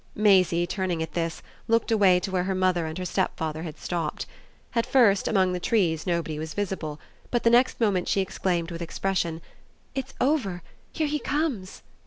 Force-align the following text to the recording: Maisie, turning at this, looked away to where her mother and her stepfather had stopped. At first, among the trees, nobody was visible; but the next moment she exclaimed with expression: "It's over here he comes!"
Maisie, 0.15 0.65
turning 0.65 1.03
at 1.03 1.13
this, 1.13 1.43
looked 1.67 1.91
away 1.91 2.19
to 2.21 2.31
where 2.31 2.45
her 2.45 2.55
mother 2.55 2.87
and 2.87 2.97
her 2.97 3.05
stepfather 3.05 3.61
had 3.61 3.77
stopped. 3.77 4.25
At 4.73 4.87
first, 4.87 5.27
among 5.27 5.53
the 5.53 5.59
trees, 5.59 6.07
nobody 6.07 6.39
was 6.39 6.55
visible; 6.55 6.99
but 7.29 7.43
the 7.43 7.51
next 7.51 7.79
moment 7.79 8.07
she 8.07 8.19
exclaimed 8.19 8.71
with 8.71 8.81
expression: 8.81 9.43
"It's 9.93 10.15
over 10.19 10.63
here 10.91 11.05
he 11.05 11.19
comes!" 11.19 11.83